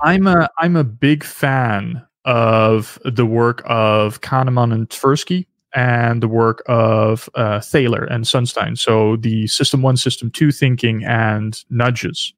I'm 0.00 0.26
a 0.26 0.48
I'm 0.58 0.76
a 0.76 0.84
big 0.84 1.24
fan 1.24 2.04
of 2.24 2.98
the 3.04 3.26
work 3.26 3.62
of 3.64 4.20
Kahneman 4.20 4.72
and 4.72 4.88
Tversky 4.88 5.46
and 5.74 6.22
the 6.22 6.28
work 6.28 6.62
of 6.66 7.28
uh, 7.34 7.60
Thaler 7.60 8.04
and 8.04 8.24
Sunstein. 8.24 8.78
So 8.78 9.16
the 9.16 9.46
system 9.46 9.82
one, 9.82 9.96
system 9.96 10.30
two 10.30 10.52
thinking 10.52 11.04
and 11.04 11.62
nudges, 11.70 12.34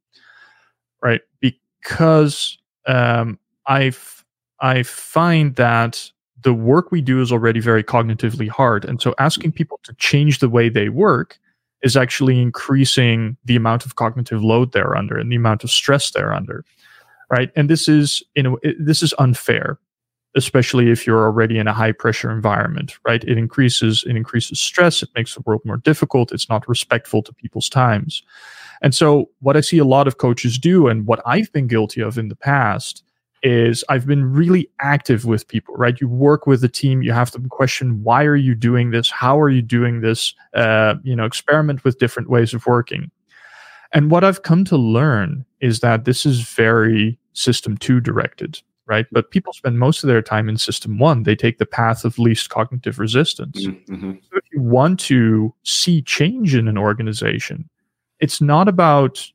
right? 1.03 1.21
Because 1.41 2.59
um, 2.87 3.38
I 3.67 3.93
I 4.61 4.83
find 4.83 5.57
that 5.57 6.11
the 6.43 6.55
work 6.55 6.93
we 6.93 7.00
do 7.00 7.21
is 7.21 7.33
already 7.33 7.61
very 7.61 7.83
cognitively 7.83 8.49
hard. 8.49 8.85
And 8.85 9.00
so 9.00 9.14
asking 9.19 9.53
people 9.53 9.81
to 9.83 9.95
change 9.95 10.38
the 10.38 10.49
way 10.49 10.69
they 10.69 10.91
work 10.91 11.38
is 11.83 11.97
actually 11.97 12.41
increasing 12.41 13.37
the 13.45 13.57
amount 13.57 13.85
of 13.85 13.97
cognitive 13.97 14.43
load 14.43 14.73
they're 14.73 14.97
under 14.97 15.19
and 15.19 15.33
the 15.33 15.37
amount 15.37 15.64
of 15.64 15.71
stress 15.71 16.11
they're 16.11 16.33
under. 16.33 16.64
Right. 17.31 17.50
And 17.57 17.69
this 17.71 17.88
is, 17.88 18.23
know, 18.43 18.59
this 18.79 19.03
is 19.03 19.14
unfair, 19.19 19.79
especially 20.37 20.91
if 20.91 21.07
you're 21.07 21.25
already 21.25 21.59
in 21.59 21.69
a 21.69 21.73
high 21.73 21.93
pressure 21.93 22.31
environment, 22.31 22.99
right? 23.07 23.23
It 23.25 23.38
increases, 23.38 24.05
it 24.07 24.17
increases 24.17 24.61
stress. 24.61 25.03
It 25.03 25.11
makes 25.14 25.35
the 25.35 25.43
world 25.43 25.62
more 25.64 25.76
difficult. 25.76 26.33
It's 26.33 26.49
not 26.49 26.69
respectful 26.69 27.23
to 27.23 27.33
people's 27.33 27.69
times. 27.69 28.23
And 28.83 28.95
so 28.95 29.31
what 29.41 29.57
I 29.57 29.61
see 29.61 29.79
a 29.79 29.85
lot 29.85 30.09
of 30.09 30.19
coaches 30.19 30.59
do 30.59 30.88
and 30.88 31.07
what 31.07 31.21
I've 31.25 31.53
been 31.53 31.69
guilty 31.69 32.00
of 32.00 32.19
in 32.19 32.29
the 32.29 32.37
past 32.37 33.05
is 33.45 33.85
I've 33.91 34.07
been 34.07 34.33
really 34.33 34.69
active 34.81 35.26
with 35.26 35.47
people, 35.47 35.75
right? 35.76 36.00
You 36.00 36.09
work 36.09 36.47
with 36.47 36.62
the 36.62 36.69
team, 36.69 37.03
you 37.03 37.12
have 37.12 37.31
to 37.33 37.41
question 37.50 38.03
why 38.03 38.25
are 38.25 38.37
you 38.37 38.55
doing 38.55 38.91
this? 38.91 39.11
How 39.11 39.38
are 39.38 39.50
you 39.50 39.62
doing 39.62 40.00
this? 40.00 40.35
Uh, 40.55 40.95
you 41.05 41.14
know, 41.14 41.26
experiment 41.26 41.85
with 41.85 41.99
different 41.99 42.31
ways 42.31 42.55
of 42.55 42.67
working. 42.67 43.11
And 43.93 44.11
what 44.11 44.25
I've 44.25 44.43
come 44.43 44.64
to 44.64 44.76
learn 44.76 45.45
is 45.61 45.81
that 45.81 46.05
this 46.05 46.26
is 46.26 46.41
very 46.41 47.19
system 47.35 47.76
two 47.76 48.00
directed, 48.00 48.61
right? 48.87 49.07
But 49.12 49.31
people 49.31 49.53
spend 49.53 49.79
most 49.79 50.03
of 50.03 50.09
their 50.09 50.23
time 50.23 50.49
in 50.49 50.57
system 50.57 50.99
one. 50.99 51.23
They 51.23 51.37
take 51.37 51.59
the 51.59 51.67
path 51.67 52.05
of 52.05 52.19
least 52.19 52.50
cognitive 52.50 52.99
resistance. 52.99 53.67
Mm-hmm. 53.67 54.12
So 54.12 54.37
if 54.37 54.45
you 54.53 54.62
want 54.62 55.00
to 55.00 55.55
see 55.62 56.03
change 56.03 56.55
in 56.55 56.69
an 56.69 56.79
organization, 56.79 57.69
it's 58.21 58.41
not 58.41 58.69
about 58.69 59.26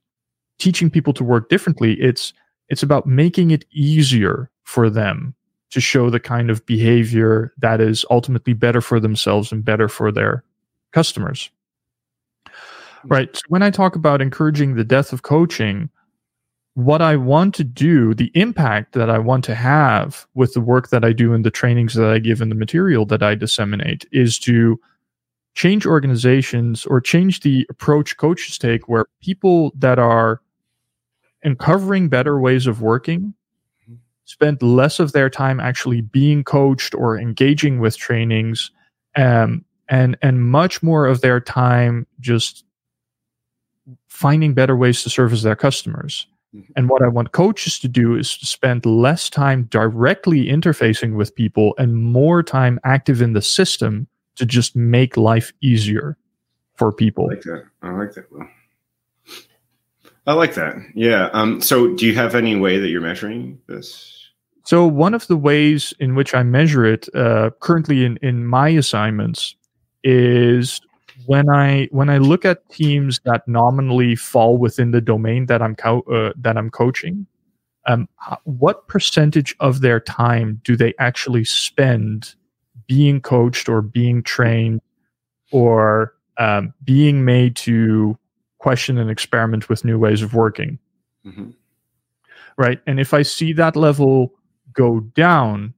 teaching 0.59 0.89
people 0.89 1.13
to 1.13 1.23
work 1.23 1.49
differently. 1.49 1.93
It's 1.99 2.33
it's 2.69 2.83
about 2.83 3.07
making 3.07 3.51
it 3.51 3.65
easier 3.71 4.51
for 4.63 4.89
them 4.89 5.33
to 5.71 5.81
show 5.81 6.09
the 6.09 6.19
kind 6.19 6.49
of 6.49 6.65
behavior 6.65 7.53
that 7.57 7.81
is 7.81 8.05
ultimately 8.09 8.53
better 8.53 8.81
for 8.81 8.99
themselves 8.99 9.51
and 9.51 9.65
better 9.65 9.87
for 9.87 10.11
their 10.11 10.43
customers. 10.91 11.49
Right. 13.05 13.35
So 13.35 13.41
when 13.47 13.63
I 13.63 13.69
talk 13.69 13.95
about 13.95 14.21
encouraging 14.21 14.75
the 14.75 14.83
death 14.83 15.13
of 15.13 15.21
coaching, 15.21 15.89
what 16.75 17.01
I 17.01 17.15
want 17.15 17.55
to 17.55 17.63
do, 17.63 18.13
the 18.13 18.31
impact 18.35 18.93
that 18.93 19.09
I 19.09 19.19
want 19.19 19.43
to 19.45 19.55
have 19.55 20.25
with 20.33 20.53
the 20.53 20.61
work 20.61 20.89
that 20.89 21.03
I 21.03 21.11
do 21.13 21.33
and 21.33 21.43
the 21.43 21.51
trainings 21.51 21.93
that 21.95 22.09
I 22.09 22.19
give 22.19 22.41
and 22.41 22.51
the 22.51 22.55
material 22.55 23.05
that 23.07 23.23
I 23.23 23.35
disseminate 23.35 24.05
is 24.11 24.39
to 24.39 24.79
change 25.55 25.85
organizations 25.85 26.85
or 26.85 27.01
change 27.01 27.41
the 27.41 27.65
approach 27.69 28.17
coaches 28.17 28.57
take 28.57 28.87
where 28.87 29.05
people 29.21 29.71
that 29.75 29.99
are 29.99 30.41
uncovering 31.43 32.07
better 32.07 32.39
ways 32.39 32.67
of 32.67 32.81
working 32.81 33.33
spend 34.25 34.61
less 34.61 34.99
of 34.99 35.11
their 35.11 35.29
time 35.29 35.59
actually 35.59 36.01
being 36.01 36.43
coached 36.43 36.93
or 36.93 37.17
engaging 37.17 37.79
with 37.79 37.97
trainings 37.97 38.71
um, 39.15 39.65
and 39.89 40.15
and 40.21 40.49
much 40.49 40.83
more 40.83 41.07
of 41.07 41.21
their 41.21 41.39
time 41.39 42.05
just 42.19 42.63
finding 44.07 44.53
better 44.53 44.77
ways 44.77 45.01
to 45.01 45.09
service 45.09 45.41
their 45.41 45.55
customers 45.55 46.27
mm-hmm. 46.27 46.38
And 46.75 46.89
what 46.89 47.01
i 47.01 47.07
want 47.07 47.31
coaches 47.31 47.79
to 47.79 47.87
do 47.87 48.15
is 48.15 48.37
to 48.37 48.45
spend 48.45 48.85
less 48.85 49.29
time 49.29 49.63
directly 49.65 50.45
interfacing 50.45 51.15
with 51.15 51.35
people 51.35 51.75
and 51.77 51.95
more 51.95 52.41
time 52.41 52.79
active 52.83 53.21
in 53.21 53.33
the 53.33 53.41
system 53.41 54.07
to 54.35 54.45
just 54.45 54.75
make 54.75 55.17
life 55.17 55.53
easier 55.61 56.17
for 56.75 56.91
people 56.91 57.25
i 57.25 57.33
like 57.33 57.41
that 57.41 57.63
i 57.81 57.91
like 57.91 58.13
that 58.13 58.25
I 60.27 60.33
like 60.33 60.53
that. 60.53 60.75
Yeah. 60.93 61.29
Um, 61.33 61.59
so 61.59 61.95
do 61.95 62.05
you 62.05 62.13
have 62.13 62.35
any 62.35 62.55
way 62.55 62.77
that 62.77 62.89
you're 62.89 63.01
measuring 63.01 63.59
this? 63.65 64.29
So 64.63 64.85
one 64.85 65.15
of 65.15 65.25
the 65.25 65.35
ways 65.35 65.91
in 65.99 66.13
which 66.13 66.35
I 66.35 66.43
measure 66.43 66.85
it 66.85 67.09
uh, 67.15 67.49
currently 67.59 68.05
in, 68.05 68.17
in 68.17 68.45
my 68.45 68.69
assignments 68.69 69.55
is 70.03 70.79
when 71.25 71.49
I 71.49 71.87
when 71.91 72.09
I 72.09 72.17
look 72.17 72.45
at 72.45 72.67
teams 72.69 73.19
that 73.25 73.47
nominally 73.47 74.15
fall 74.15 74.57
within 74.57 74.91
the 74.91 75.01
domain 75.01 75.45
that 75.47 75.61
I'm 75.61 75.75
co- 75.75 76.01
uh, 76.01 76.33
that 76.37 76.57
I'm 76.57 76.69
coaching, 76.69 77.25
um, 77.85 78.07
what 78.43 78.87
percentage 78.87 79.55
of 79.59 79.81
their 79.81 79.99
time 79.99 80.61
do 80.63 80.75
they 80.75 80.93
actually 80.99 81.45
spend 81.45 82.35
being 82.87 83.21
coached 83.21 83.69
or 83.69 83.81
being 83.81 84.23
trained 84.23 84.81
or 85.51 86.15
um, 86.37 86.73
being 86.83 87.25
made 87.25 87.55
to 87.57 88.17
question 88.59 88.97
and 88.97 89.09
experiment 89.09 89.69
with 89.69 89.85
new 89.85 89.97
ways 89.97 90.21
of 90.21 90.33
working. 90.33 90.77
Mm-hmm. 91.25 91.51
Right. 92.57 92.81
And 92.85 92.99
if 92.99 93.13
I 93.13 93.21
see 93.21 93.53
that 93.53 93.75
level 93.75 94.33
go 94.73 94.99
down, 94.99 95.73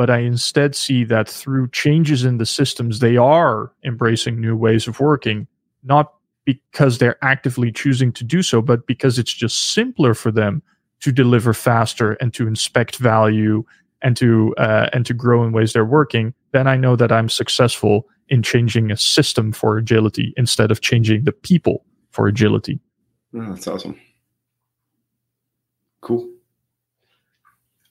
but 0.00 0.08
I 0.08 0.20
instead 0.20 0.74
see 0.74 1.04
that 1.04 1.28
through 1.28 1.68
changes 1.72 2.24
in 2.24 2.38
the 2.38 2.46
systems, 2.46 3.00
they 3.00 3.18
are 3.18 3.70
embracing 3.84 4.40
new 4.40 4.56
ways 4.56 4.88
of 4.88 4.98
working, 4.98 5.46
not 5.82 6.14
because 6.46 6.96
they're 6.96 7.22
actively 7.22 7.70
choosing 7.70 8.10
to 8.12 8.24
do 8.24 8.42
so, 8.42 8.62
but 8.62 8.86
because 8.86 9.18
it's 9.18 9.34
just 9.34 9.74
simpler 9.74 10.14
for 10.14 10.30
them 10.30 10.62
to 11.00 11.12
deliver 11.12 11.52
faster 11.52 12.12
and 12.12 12.32
to 12.32 12.48
inspect 12.48 12.96
value 12.96 13.62
and 14.00 14.16
to 14.16 14.54
uh, 14.56 14.88
and 14.94 15.04
to 15.04 15.12
grow 15.12 15.44
in 15.44 15.52
ways 15.52 15.74
they're 15.74 15.84
working, 15.84 16.32
then 16.52 16.66
I 16.66 16.78
know 16.78 16.96
that 16.96 17.12
I'm 17.12 17.28
successful 17.28 18.08
in 18.30 18.42
changing 18.42 18.90
a 18.90 18.96
system 18.96 19.52
for 19.52 19.76
agility 19.76 20.32
instead 20.38 20.70
of 20.70 20.80
changing 20.80 21.24
the 21.24 21.32
people 21.32 21.84
for 22.10 22.26
agility. 22.26 22.80
Oh, 23.36 23.50
that's 23.50 23.68
awesome. 23.68 24.00
Cool. 26.00 26.26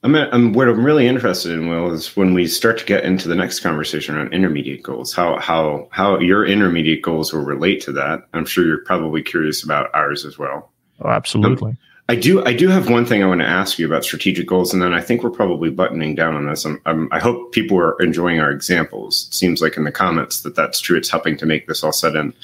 I'm, 0.02 0.14
I'm 0.14 0.52
what 0.54 0.68
I'm 0.68 0.84
really 0.84 1.06
interested 1.06 1.52
in, 1.52 1.68
Will, 1.68 1.92
is 1.92 2.16
when 2.16 2.32
we 2.32 2.46
start 2.46 2.78
to 2.78 2.84
get 2.86 3.04
into 3.04 3.28
the 3.28 3.34
next 3.34 3.60
conversation 3.60 4.16
around 4.16 4.32
intermediate 4.32 4.82
goals. 4.82 5.12
How 5.12 5.38
how 5.38 5.88
how 5.90 6.18
your 6.18 6.46
intermediate 6.46 7.02
goals 7.02 7.32
will 7.32 7.42
relate 7.42 7.82
to 7.82 7.92
that. 7.92 8.26
I'm 8.32 8.46
sure 8.46 8.66
you're 8.66 8.84
probably 8.84 9.22
curious 9.22 9.62
about 9.62 9.90
ours 9.94 10.24
as 10.24 10.38
well. 10.38 10.72
Oh, 11.02 11.08
absolutely. 11.10 11.72
Um, 11.72 11.78
I 12.08 12.16
do. 12.16 12.44
I 12.44 12.54
do 12.54 12.68
have 12.68 12.88
one 12.88 13.04
thing 13.04 13.22
I 13.22 13.26
want 13.26 13.42
to 13.42 13.46
ask 13.46 13.78
you 13.78 13.86
about 13.86 14.04
strategic 14.04 14.46
goals, 14.46 14.72
and 14.72 14.82
then 14.82 14.94
I 14.94 15.02
think 15.02 15.22
we're 15.22 15.30
probably 15.30 15.70
buttoning 15.70 16.14
down 16.14 16.34
on 16.34 16.46
this. 16.46 16.64
I'm, 16.64 16.80
I'm, 16.86 17.08
i 17.12 17.18
hope 17.18 17.52
people 17.52 17.78
are 17.78 18.00
enjoying 18.00 18.40
our 18.40 18.50
examples. 18.50 19.28
It 19.28 19.34
seems 19.34 19.60
like 19.60 19.76
in 19.76 19.84
the 19.84 19.92
comments 19.92 20.40
that 20.40 20.56
that's 20.56 20.80
true. 20.80 20.96
It's 20.96 21.10
helping 21.10 21.36
to 21.36 21.46
make 21.46 21.68
this 21.68 21.84
all 21.84 21.92
set 21.92 22.16
in. 22.16 22.34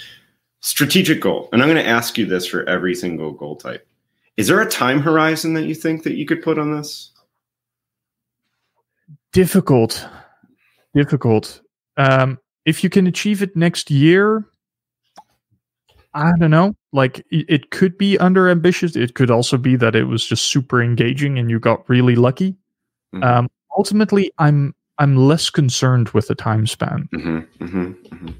Strategic 0.61 1.21
goal, 1.21 1.49
and 1.53 1.63
I'm 1.63 1.69
going 1.69 1.83
to 1.83 1.91
ask 1.91 2.19
you 2.19 2.27
this 2.27 2.47
for 2.47 2.69
every 2.69 2.95
single 2.95 3.33
goal 3.33 3.57
type. 3.57 3.87
Is 4.37 4.47
there 4.47 4.61
a 4.61 4.71
time 4.71 5.01
horizon 5.01 5.55
that 5.55 5.65
you 5.65 5.75
think 5.75 6.03
that 6.03 6.15
you 6.15 6.27
could 6.27 6.43
put 6.43 6.59
on 6.59 6.77
this? 6.77 7.11
Difficult 9.37 10.09
difficult. 10.95 11.61
Um 11.99 12.39
if 12.65 12.83
you 12.83 12.89
can 12.89 13.07
achieve 13.07 13.43
it 13.43 13.55
next 13.55 13.91
year 13.91 14.49
i 16.15 16.33
don't 16.39 16.51
know. 16.51 16.75
Like 16.93 17.23
it, 17.31 17.71
could 17.71 17.99
be 17.99 18.17
under 18.17 18.49
ambitious 18.49 18.97
it 18.97 19.15
could 19.15 19.31
also 19.31 19.59
be 19.59 19.77
that 19.77 19.95
it 19.95 20.05
was 20.05 20.27
just 20.27 20.45
super 20.45 20.83
engaging 20.83 21.39
and 21.39 21.51
you 21.51 21.61
got 21.61 21.87
really 21.87 22.17
lucky. 22.17 22.57
Mm-hmm. 23.15 23.23
um 23.23 23.49
ultimately 23.77 24.33
i'm 24.39 24.75
i'm 24.99 25.17
less 25.17 25.51
concerned 25.51 26.09
with 26.11 26.29
the 26.29 26.35
time 26.35 26.67
span. 26.67 27.07
Mm-hmm, 27.15 27.65
mm-hmm, 27.65 27.93
mm-hmm. 27.93 28.31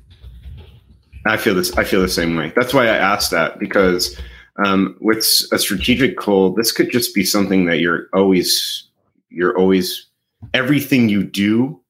i 1.27 1.37
feel 1.37 1.55
this 1.55 1.77
i 1.77 1.85
feel 1.85 2.01
the 2.01 2.09
same 2.09 2.37
way. 2.37 2.55
That's 2.57 2.73
why 2.73 2.85
i 2.85 2.97
asked 2.97 3.31
that 3.33 3.59
because 3.59 4.19
um, 4.65 4.97
with 5.03 5.19
a 5.53 5.59
strategic 5.59 6.17
goal 6.17 6.55
this 6.55 6.73
could 6.73 6.91
just 6.91 7.15
be 7.15 7.23
something 7.23 7.67
that 7.67 7.81
you're 7.81 8.09
always 8.15 8.89
you're 9.29 9.57
always 9.59 10.06
everything 10.55 11.09
you 11.09 11.23
do, 11.25 11.81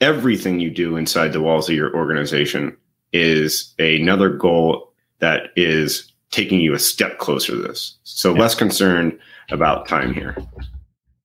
everything 0.00 0.60
you 0.60 0.70
do 0.70 0.96
inside 0.96 1.32
the 1.32 1.40
walls 1.40 1.68
of 1.68 1.74
your 1.74 1.94
organization 1.94 2.76
is 3.12 3.74
another 3.78 4.30
goal 4.30 4.92
that 5.18 5.50
is 5.56 6.12
taking 6.30 6.60
you 6.60 6.74
a 6.74 6.78
step 6.78 7.18
closer 7.18 7.52
to 7.52 7.62
this. 7.62 7.96
So 8.04 8.34
yeah. 8.34 8.40
less 8.40 8.54
concerned 8.54 9.18
about 9.50 9.86
time 9.86 10.14
here. 10.14 10.36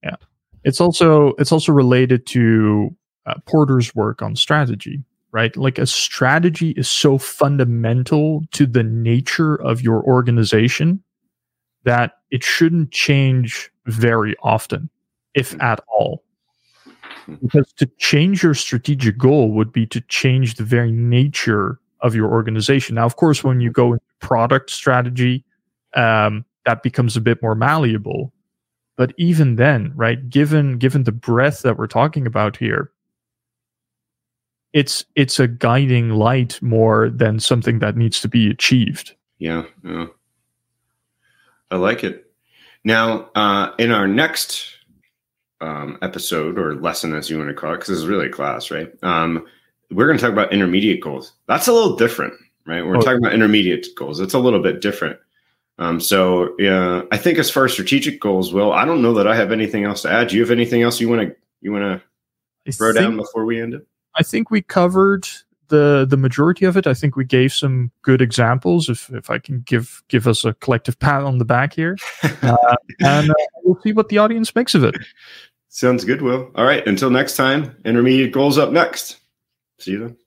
Yeah. 0.03 0.15
It's 0.63 0.81
also 0.81 1.33
it's 1.39 1.51
also 1.51 1.71
related 1.71 2.25
to 2.27 2.95
uh, 3.25 3.35
Porter's 3.45 3.95
work 3.95 4.21
on 4.21 4.35
strategy, 4.35 5.03
right? 5.31 5.55
Like 5.55 5.77
a 5.77 5.87
strategy 5.87 6.71
is 6.71 6.89
so 6.89 7.17
fundamental 7.17 8.43
to 8.51 8.65
the 8.65 8.83
nature 8.83 9.55
of 9.55 9.81
your 9.81 10.03
organization 10.03 11.01
that 11.83 12.17
it 12.31 12.43
shouldn't 12.43 12.91
change 12.91 13.71
very 13.85 14.35
often, 14.43 14.89
if 15.33 15.53
mm. 15.53 15.63
at 15.63 15.79
all. 15.87 16.23
Because 17.41 17.71
to 17.73 17.85
change 17.97 18.41
your 18.41 18.53
strategic 18.53 19.17
goal 19.17 19.51
would 19.51 19.71
be 19.71 19.85
to 19.87 20.01
change 20.01 20.55
the 20.55 20.63
very 20.63 20.91
nature 20.91 21.79
of 22.01 22.15
your 22.15 22.31
organization. 22.31 22.95
Now, 22.95 23.05
of 23.05 23.15
course, 23.15 23.43
when 23.43 23.59
you 23.59 23.71
go 23.71 23.93
into 23.93 24.05
product 24.19 24.69
strategy, 24.69 25.43
um, 25.93 26.45
that 26.65 26.83
becomes 26.83 27.17
a 27.17 27.21
bit 27.21 27.41
more 27.41 27.55
malleable. 27.55 28.33
But 28.95 29.13
even 29.17 29.55
then, 29.55 29.93
right, 29.95 30.29
given 30.29 30.77
given 30.77 31.03
the 31.03 31.11
breadth 31.11 31.61
that 31.61 31.77
we're 31.77 31.87
talking 31.87 32.25
about 32.25 32.57
here, 32.57 32.91
it's 34.73 35.05
it's 35.15 35.39
a 35.39 35.47
guiding 35.47 36.09
light 36.09 36.61
more 36.61 37.09
than 37.09 37.39
something 37.39 37.79
that 37.79 37.95
needs 37.95 38.21
to 38.21 38.27
be 38.27 38.49
achieved. 38.49 39.15
Yeah, 39.37 39.63
yeah. 39.83 40.07
I 41.69 41.75
like 41.75 42.03
it. 42.03 42.31
Now, 42.83 43.29
uh, 43.35 43.71
in 43.77 43.91
our 43.91 44.07
next 44.07 44.76
um, 45.61 45.97
episode 46.01 46.57
or 46.57 46.75
lesson, 46.75 47.13
as 47.13 47.29
you 47.29 47.37
want 47.37 47.49
to 47.49 47.53
call 47.53 47.73
it, 47.73 47.77
because 47.77 47.89
this 47.89 47.97
is 47.99 48.07
really 48.07 48.27
a 48.27 48.31
class, 48.31 48.71
right? 48.71 48.91
Um, 49.03 49.45
we're 49.91 50.07
going 50.07 50.17
to 50.17 50.21
talk 50.21 50.33
about 50.33 50.53
intermediate 50.53 51.01
goals. 51.01 51.33
That's 51.47 51.67
a 51.67 51.73
little 51.73 51.95
different, 51.95 52.33
right? 52.65 52.85
We're 52.85 52.97
oh. 52.97 53.01
talking 53.01 53.19
about 53.19 53.33
intermediate 53.33 53.87
goals. 53.95 54.19
It's 54.19 54.33
a 54.33 54.39
little 54.39 54.61
bit 54.61 54.81
different. 54.81 55.17
Um, 55.79 55.99
so 55.99 56.55
yeah, 56.57 57.03
I 57.11 57.17
think 57.17 57.37
as 57.37 57.49
far 57.49 57.65
as 57.65 57.73
strategic 57.73 58.19
goals, 58.19 58.53
Will, 58.53 58.73
I 58.73 58.83
don't 58.85 59.01
know 59.01 59.13
that 59.13 59.27
I 59.27 59.35
have 59.35 59.51
anything 59.51 59.83
else 59.83 60.01
to 60.03 60.11
add. 60.11 60.29
Do 60.29 60.35
you 60.35 60.41
have 60.41 60.51
anything 60.51 60.81
else 60.81 60.99
you 60.99 61.07
want 61.07 61.21
to 61.21 61.35
you 61.61 61.71
want 61.71 62.01
to 62.65 62.71
throw 62.71 62.93
down 62.93 63.15
before 63.15 63.45
we 63.45 63.61
end 63.61 63.75
it? 63.75 63.87
I 64.15 64.23
think 64.23 64.49
we 64.49 64.63
covered 64.63 65.27
the 65.69 66.05
the 66.09 66.17
majority 66.17 66.65
of 66.65 66.77
it. 66.77 66.87
I 66.87 66.93
think 66.93 67.15
we 67.15 67.25
gave 67.25 67.53
some 67.53 67.91
good 68.01 68.21
examples. 68.21 68.89
If 68.89 69.09
if 69.11 69.29
I 69.29 69.39
can 69.39 69.61
give 69.61 70.03
give 70.07 70.27
us 70.27 70.45
a 70.45 70.53
collective 70.55 70.99
pat 70.99 71.23
on 71.23 71.37
the 71.37 71.45
back 71.45 71.73
here, 71.73 71.97
uh, 72.41 72.75
and 72.99 73.29
uh, 73.29 73.33
we'll 73.63 73.81
see 73.81 73.93
what 73.93 74.09
the 74.09 74.17
audience 74.17 74.55
makes 74.55 74.75
of 74.75 74.83
it. 74.83 74.95
Sounds 75.69 76.03
good, 76.05 76.21
Will. 76.21 76.51
All 76.55 76.65
right. 76.65 76.85
Until 76.87 77.09
next 77.09 77.35
time, 77.35 77.75
intermediate 77.85 78.31
goals 78.31 78.57
up 78.57 78.71
next. 78.71 79.17
See 79.79 79.91
you 79.91 79.99
then. 79.99 80.17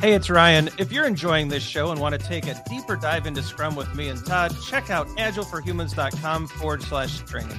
Hey, 0.00 0.12
it's 0.12 0.28
Ryan. 0.28 0.68
If 0.76 0.92
you're 0.92 1.06
enjoying 1.06 1.48
this 1.48 1.62
show 1.62 1.90
and 1.90 1.98
want 1.98 2.12
to 2.12 2.18
take 2.18 2.46
a 2.46 2.62
deeper 2.68 2.94
dive 2.94 3.26
into 3.26 3.42
Scrum 3.42 3.74
with 3.74 3.94
me 3.94 4.08
and 4.08 4.22
Todd, 4.26 4.54
check 4.62 4.90
out 4.90 5.06
agileforhumans.com 5.16 6.48
forward 6.48 6.82
slash 6.82 7.20
training. 7.20 7.58